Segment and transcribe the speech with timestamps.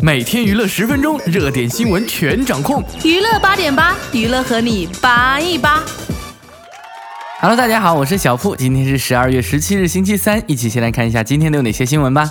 [0.00, 2.82] 每天娱乐十分钟，热点新闻全掌控。
[3.04, 5.82] 娱乐八点八，娱乐和你八一八。
[7.40, 12.30] Hello，大家好，我是小铺，今天是十二月十七日，星期三，一起先来看一下今天都有哪些新闻吧。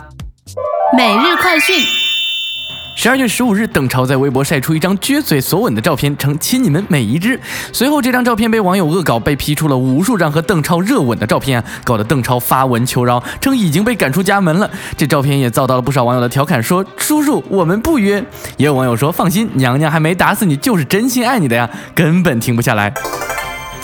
[0.97, 1.96] 每日快讯。
[2.99, 7.39] 十二月十五日，邓超在微博晒出一张撅嘴索吻的照片，称亲你们每一只。
[7.71, 14.67] 随后，这张照片被网友恶搞，被 P 出了无数张和邓超热吻的照片，搞得邓超发文求饶，称已经被赶出家门了。
[14.97, 18.15] 这照片也遭到了不少网友的调侃，说叔叔我们不约。
[18.57, 22.91] 也有网友说放心，娘娘还没打死你，就是真心爱你的呀，根本停不下来。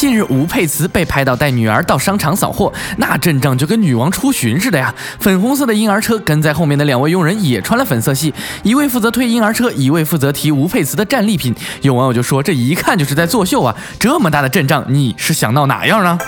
[0.03, 4.93] 近日，吴佩慈被拍到带女儿到商场扫货，那阵仗就跟女王出巡似的呀！
[5.17, 11.55] 粉红色的婴儿车跟在后面的两位佣人也穿了粉色系，一位负责推婴儿车，一位负责提吴佩慈的战利品。
[11.83, 13.73] 有网友就说：“这一看就是在作秀啊！
[13.97, 16.19] 这么大的阵仗，你是想闹哪样呢？”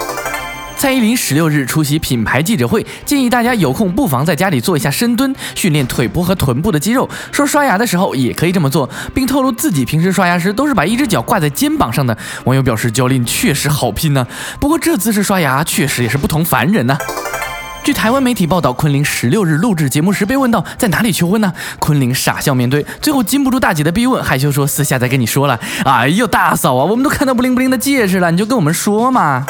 [0.85, 7.09] 蔡依林十六日出席品牌记者会，建议大家有空不妨在家里做一下深蹲，训练腿部和臀部的肌肉。
[7.31, 12.16] 说刷牙的时候也可以这么做，并透露自己平时刷牙时都是把一只脚挂在肩膀上的。
[12.44, 14.28] 网友表示，教练确实好拼呢。
[14.59, 16.95] 不过这姿势刷牙确实也是不同凡人呢。
[17.83, 21.52] 据台湾媒体报道，昆凌十六日录制节目时被问到在哪里求婚呢？
[21.80, 25.59] 昆凌傻笑面对，最后禁不住大姐的逼问，害羞说私下再跟你说了。
[25.83, 29.47] 哎呦，大嫂啊，我们都看到不灵不灵的戒指了，你就跟我们说嘛。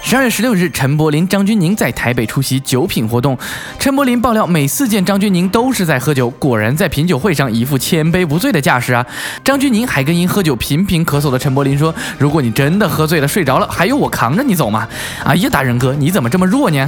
[0.00, 3.36] 十二月十六日，陈柏霖、张钧甯在台北出席酒品活动。
[3.78, 9.04] 陈柏霖爆料，每次见张钧甯都是在喝酒，果然在品酒会上一副千杯不醉的架势啊！
[9.44, 14.88] 张钧甯还跟因喝酒频频咳嗽的陈柏霖说：“如果你真的喝醉了睡着了，还有我扛着你走吗？”
[15.24, 16.86] 哎呀，大人哥，你怎么这么弱呢？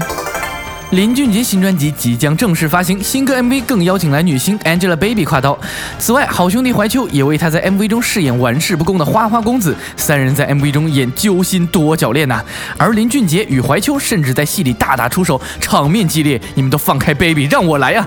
[0.91, 5.56] 林俊杰新专辑即将正式发行，新歌 MV 更邀请来女星 Angelababy 跨刀。
[6.00, 12.44] 此外，好兄弟怀秋也为他在 MV 中饰演玩世不恭的花花公子，三人在 MV 中演揪心多角恋呐。
[12.77, 16.41] 而林俊杰与怀秋甚至在戏里大打出手，场面激烈。
[16.56, 18.04] 你们都放开 Baby，让我来呀！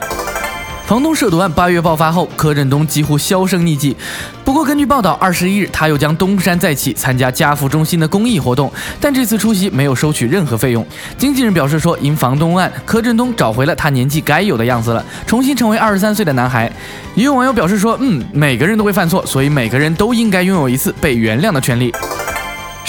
[0.86, 3.96] 房东涉毒案八月爆发后，柯震东几乎销声匿迹。
[4.44, 10.86] 不过，根据报道，二十一日他又将东山再起，参加家福中心的公益活动，但这次出席没有收取任何费用。
[11.18, 16.72] 经纪人表示说，因房东案，柯震东找回了他年纪该有的样子了，重新成为二十三岁的男孩。
[17.16, 21.94] 也有网友表示说，嗯，每个人都会犯错，所以每个人都应该拥有一次被原谅的权利。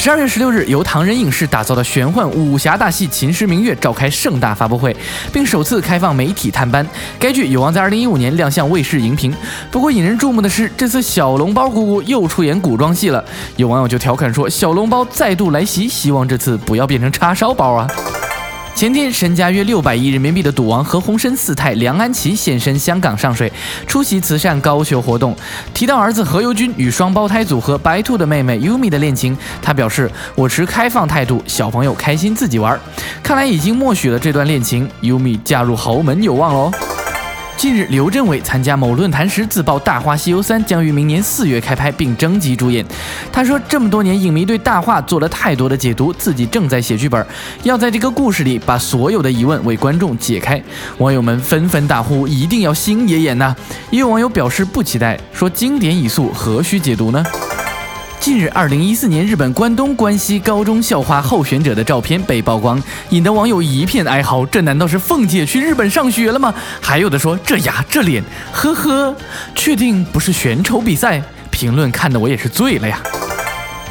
[0.05, 4.95] 十二月十六日，由唐人影视打造的玄幻武侠大戏《秦时明月》召开盛大发布会，
[5.33, 6.87] 并首次开放媒体探班。
[7.19, 9.35] 该剧有望在二零一五年亮相卫视荧屏。
[9.71, 13.25] 不过，引人注目的是，这次小笼包姑姑又出演古装戏了。
[13.57, 17.89] 有网友就调侃说：“小笼包再度来袭，希望这次不要变成叉烧包啊。”
[18.75, 23.51] 前天，身家约六百亿人民币的赌王何鸿燊四太梁安琪现身香港上水，
[23.87, 25.35] 出席慈善高球活动。
[25.73, 32.79] 提到儿子何猷君与双胞胎组合白兔的妹妹 Yumi 的恋情，他表示：“我持开放态度，小朋友开心自己玩。”
[33.23, 36.73] 看来已经默许了这段恋情，Yumi 嫁入豪门有望喽。
[37.65, 42.85] 近日，刘镇伟参加某论坛时自曝《大话西游三》将于明年四月开拍，并征集主演。
[43.33, 47.27] 他说，这么多年影迷对大话做了太多的解读，自己正在写剧本，
[47.63, 50.63] 要在这个故事里把所有的疑问为观众解开。
[50.99, 53.57] 网友们纷纷大呼：“一定要星爷演呐！”
[53.91, 57.25] 也有网友表示不期待，说：“经典已塑，何须解读呢？”
[58.25, 64.47] 近日，二零一四年日本关东关西高中校花候选者的照片被曝光，引得网友一片哀嚎。
[64.47, 66.55] 这难道是凤姐去日本上学了吗？
[66.81, 69.15] 还有的说这牙这脸，呵呵，
[69.55, 71.23] 确定不是选丑比赛？
[71.51, 72.99] 评论看得我也是醉了呀。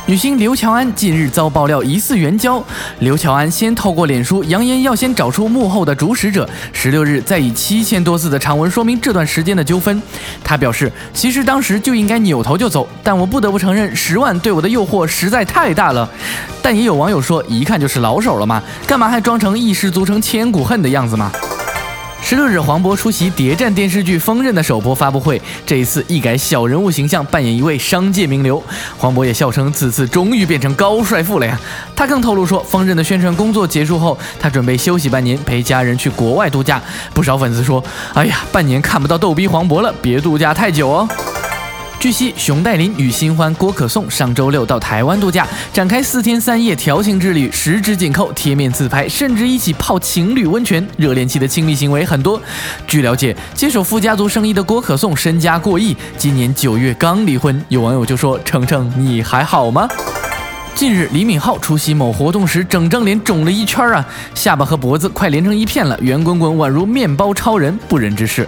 [0.05, 2.61] 女星刘乔安近日遭爆料疑似援交，
[2.99, 10.01] 刘乔安先透过脸书扬言要先找出幕后的主使者，十六日再以七千多字的长文说明这段时间的纠纷。
[10.43, 16.09] 她表示，其实当时就应该扭头就走，但我不得不承认，十万对我的诱惑实在太大了。
[16.61, 21.31] 但也有网友说，一看就是老手了嘛，干嘛还装成一失足成千古恨的样子嘛？
[22.25, 28.63] 十六日，黄渤出席谍战电视剧《锋刃》的首播发布会，这一次一改小人物形象，扮演一位商界名流。
[28.97, 31.59] 黄渤也笑称，此次终于变成高帅富了呀！
[31.93, 36.81] 他更透露说，《锋刃》的宣传工作结束后，他准备休息半年，陪家人去国外度假。
[37.13, 37.83] 不少粉丝说
[38.15, 41.07] ：“哎呀，半年看不到逗逼黄渤了，别度假太久哦。”
[42.03, 52.41] 据悉，熊黛林与新欢郭可颂上周六到台湾度假，展开四天三夜调情之旅，十指紧扣，贴面自拍，甚至一起泡情侣温泉，热恋期的亲密行为很多。
[52.85, 57.63] 据了解，接手富家族生意的郭可颂身家过亿，今年九月刚离婚。
[57.69, 59.87] 有网友就说：“程程，你还好吗？”
[60.75, 64.03] 近日，李敏镐出席某活动时，整张脸肿了一圈啊，
[64.33, 68.47] 下巴和脖子快连成一片了，圆滚滚，宛如面包超人，不忍直视。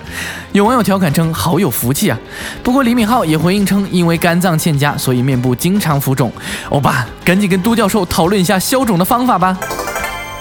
[0.52, 2.18] 有网友调侃称：“好有福气啊！”
[2.64, 6.32] 不过李敏镐也回应称，因为肝脏欠佳，所以面部经常浮肿。
[6.70, 9.58] 欧巴，赶紧跟都教授讨论一下消肿的方法吧。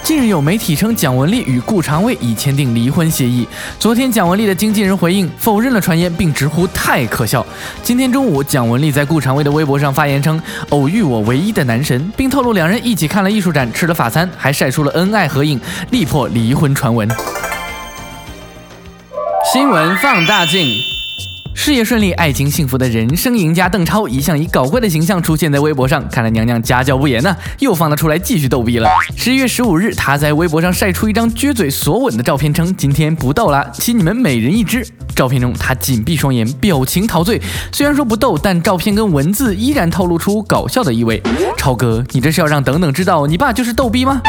[0.05, 3.47] 近日有媒体称蒋雯丽与顾长卫已签订离婚协议。
[3.79, 7.43] 昨天，蒋雯丽的经纪人回应否认了传言，并直呼太可笑。
[7.81, 15.59] 今天中午，蒋雯丽在顾长卫的微博上发言称：“偶遇我唯一的男神”，并透露两人一起看了艺术展，吃了法餐，还晒出了恩爱合影，
[15.89, 17.09] 力破离婚传闻。
[19.51, 20.94] 新闻放大镜。
[21.57, 28.89] 事业顺利、爱情幸福的人生赢家邓超，一向以搞怪的形象出现在微博上，看来娘娘家教不严呢，又放他出来继续逗逼了。
[29.15, 34.85] 十一月十五日，他在微博上晒出一张撅嘴索吻的照片，称今天不逗了，亲你们每人一只。
[35.13, 37.41] 照片中他紧闭双眼，表情陶醉。
[37.71, 41.21] 虽然说不逗，但照片跟文字依然透露出搞笑的意味。
[41.57, 44.21] 超哥，你这是要让等等知道你爸就是逗逼吗？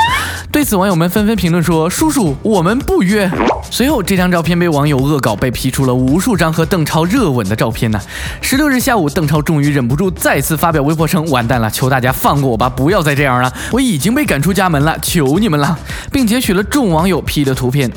[0.51, 3.31] 对此，网友们纷纷评论说：“叔叔，我们不约。”
[3.69, 8.01] 随后，这张照片被网友恶搞，被 P 出了无数张和邓超热吻的照片呢。
[8.41, 15.77] 十六日下午，邓超终于忍不住再次发表微博称：“完蛋了，求大家放过我吧，不要再这样了，我已经被赶出家门了，求你们了。”
[16.13, 17.91] 并截取了众网友 P 的图片，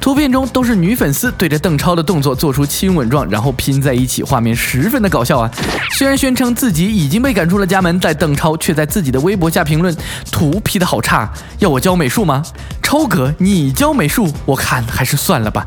[0.00, 5.50] 图片中都是女粉丝对着邓超的动作做出亲吻状，然后拼在一起，画面十分的搞笑啊。
[5.92, 9.94] 虽然宣称自己已经被赶出了家门，但邓超却在自己的微博下评论
[10.30, 12.42] ：“图 P 的好差，要我教美术吗？”
[12.82, 15.64] 超哥，你教美术，我看还是算了吧。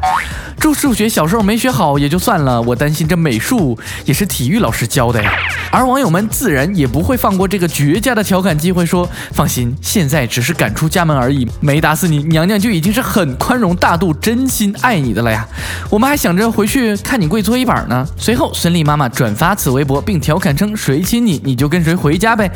[0.60, 5.32] 这数学小时候没学好也就算了，我担心这美术也是体育老师教的呀。
[5.72, 15.48] 而网友们自然也不会放过这个绝佳的调侃机会，说放心，现在只是赶出家门而已，没打死你，娘娘就已经是很宽容大度、真心爱你的了呀。
[15.90, 18.06] 我们还想着要回去看你跪搓衣板呢。
[18.18, 22.52] 随后，孙俪妈妈转发此微博，并调侃称：谁亲你，你就跟谁回家呗。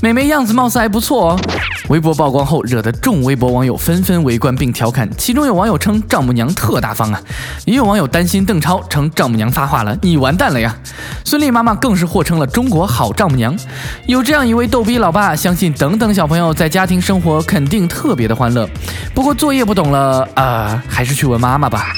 [0.00, 1.40] 美眉样子貌似还不错哦。
[1.88, 4.22] 微博曝光后，惹得众微博网友纷纷。
[4.22, 7.20] 围观并调侃，其中有网友称丈母娘特大方啊，
[7.64, 10.76] 也有网友担心邓超称丈母娘发话了，你完蛋了呀。
[11.24, 13.58] 孙俪妈妈更是获称了中国好丈母娘。
[14.06, 18.68] 有这样一位逗逼老爸，相信等等小朋友在家庭生活肯定特别的欢乐。
[19.12, 21.92] 不过作业不懂了啊，还是去问妈妈吧。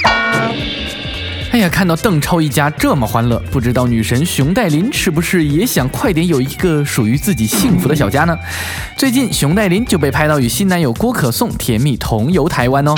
[1.54, 8.36] 哎呀，看到邓超一家这么欢乐，不知道女神熊黛林是不是也想快点有一个属于自己幸福的小家呢？
[8.96, 12.96] 最近，熊黛林就被拍到与新男友郭可颂甜蜜同游台湾哦。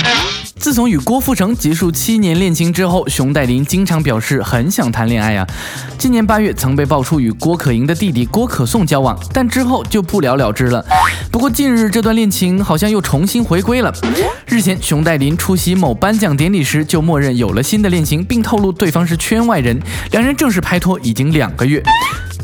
[0.59, 5.45] 自从与郭富城结束七年恋情之后，熊黛林经常表示很想谈恋爱呀。
[5.97, 10.83] 今年八月曾被爆出与郭可盈的弟弟郭可颂交往，但之后就不了了之了。
[11.31, 13.93] 不过近日这段恋情好像又重新回归了。
[14.45, 19.79] 日前，熊黛林出席某颁奖典礼时就默认有了新的恋情，并透露对方是圈外人，
[20.11, 21.81] 两人正式拍拖已经两个月。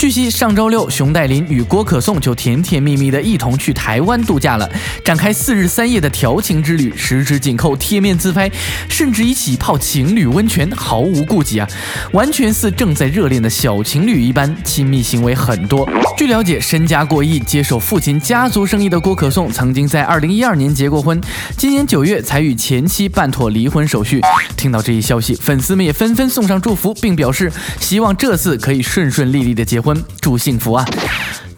[0.03, 4.69] 据悉，上周六，熊黛林与郭可颂就甜甜蜜蜜的一同去台湾度假了，
[5.01, 8.51] 展开四日三夜的调情之旅，十指紧扣，贴面自拍，
[8.89, 11.65] 甚至一起泡情侣温泉，毫无顾忌啊，
[12.11, 15.89] 完全似正在热恋的小情侣一般，亲密行为很多。
[16.17, 21.21] 据了解，身家过亿、接手父亲家族生意的郭可颂，曾经在二零一二年结过婚，
[21.55, 24.19] 今年九月才与前妻办妥离婚手续。
[24.57, 29.92] 听到这一消息，粉丝们也纷纷送上祝福，并表示希望这次可以顺顺利利的结婚。
[30.21, 30.85] 祝幸福啊！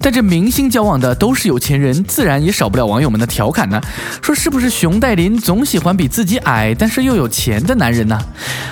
[0.05, 3.81] 但这明星交往的都是有钱人，自然也少不了网友们的调侃呢。
[4.21, 8.15] 说是不是熊黛林总喜欢比自己矮但是又有钱的男人呢？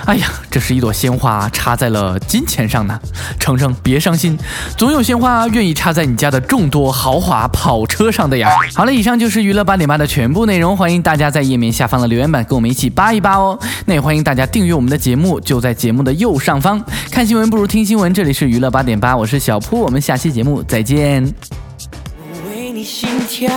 [0.04, 3.00] 哎呀，这是一朵鲜花插在了金钱上呢。
[3.40, 4.38] 程程别伤心，
[4.78, 8.52] 总有鲜花愿意插在你家的众多豪华跑车上的呀。
[8.72, 13.58] 好了，以上就是娱乐八点八的全部内容，欢迎大家在页面下方的留言板跟我们一起扒一扒哦。
[13.86, 16.80] 那也欢迎大家订阅我们的节目，就在节目的右上方。
[17.10, 21.23] 看新闻不如听新闻，这里是娱乐八点八，我是小铺，我们下期节目再见。
[21.26, 23.50] 我为你心跳，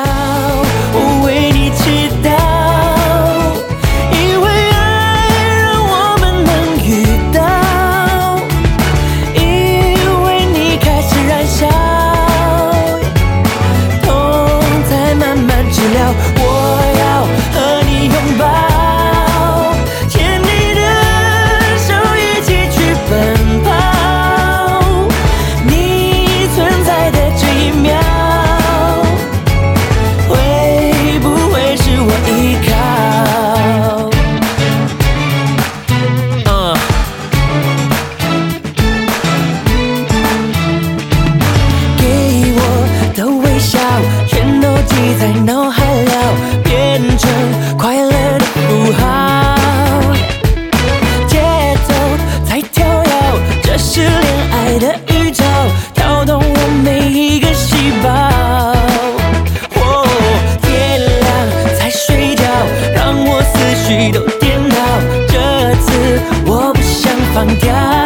[0.94, 2.07] 我为你祈祷
[45.00, 46.14] 你在脑海了
[46.64, 49.56] 变成快乐的符号。
[51.28, 51.40] 节
[51.88, 51.94] 奏
[52.50, 53.12] 在跳跃
[53.62, 55.44] 这是恋爱的预兆
[55.94, 58.10] 跳动我每一个细胞。
[59.76, 60.08] 哦
[60.64, 62.44] 天亮才睡觉
[62.96, 63.54] 让我思
[63.86, 64.78] 绪都颠倒。
[65.28, 67.97] 这次我不想放掉。